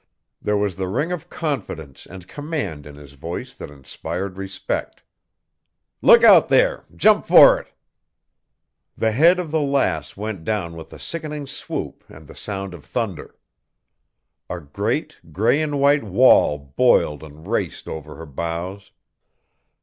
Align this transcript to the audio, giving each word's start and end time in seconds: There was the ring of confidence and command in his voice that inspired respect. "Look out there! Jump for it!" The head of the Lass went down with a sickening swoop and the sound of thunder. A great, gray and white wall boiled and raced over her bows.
There 0.41 0.57
was 0.57 0.77
the 0.77 0.87
ring 0.87 1.11
of 1.11 1.29
confidence 1.29 2.07
and 2.07 2.27
command 2.27 2.87
in 2.87 2.95
his 2.95 3.13
voice 3.13 3.53
that 3.55 3.69
inspired 3.69 4.35
respect. 4.35 5.03
"Look 6.01 6.23
out 6.23 6.47
there! 6.47 6.85
Jump 6.95 7.27
for 7.27 7.59
it!" 7.59 7.71
The 8.97 9.11
head 9.11 9.37
of 9.37 9.51
the 9.51 9.61
Lass 9.61 10.17
went 10.17 10.43
down 10.43 10.75
with 10.75 10.91
a 10.91 10.97
sickening 10.97 11.45
swoop 11.45 12.03
and 12.09 12.25
the 12.25 12.33
sound 12.33 12.73
of 12.73 12.83
thunder. 12.83 13.35
A 14.49 14.59
great, 14.59 15.19
gray 15.31 15.61
and 15.61 15.79
white 15.79 16.03
wall 16.03 16.57
boiled 16.57 17.21
and 17.21 17.45
raced 17.45 17.87
over 17.87 18.15
her 18.15 18.25
bows. 18.25 18.89